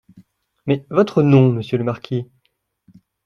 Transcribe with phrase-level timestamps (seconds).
[0.65, 2.25] Mais votre nom, monsieur le marquis?